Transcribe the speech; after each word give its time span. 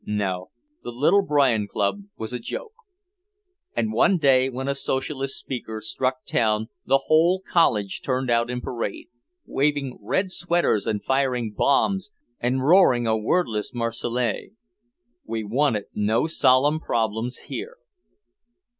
No. 0.03 0.49
The 0.81 0.89
little 0.89 1.21
Bryan 1.21 1.67
club 1.67 2.05
was 2.17 2.33
a 2.33 2.39
joke. 2.39 2.73
And 3.75 3.93
one 3.93 4.17
day 4.17 4.49
when 4.49 4.67
a 4.67 4.73
socialist 4.73 5.37
speaker 5.37 5.79
struck 5.79 6.25
town 6.25 6.69
the 6.87 7.01
whole 7.05 7.39
college 7.39 8.01
turned 8.01 8.27
out 8.31 8.49
in 8.49 8.61
parade, 8.61 9.09
waving 9.45 9.99
red 10.01 10.31
sweaters 10.31 10.87
and 10.87 11.03
firing 11.05 11.53
"bombs" 11.55 12.09
and 12.39 12.63
roaring 12.63 13.05
a 13.05 13.15
wordless 13.15 13.75
Marseillaise! 13.75 14.53
We 15.23 15.43
wanted 15.43 15.83
no 15.93 16.25
solemn 16.25 16.79
problems 16.79 17.37
here! 17.45 17.75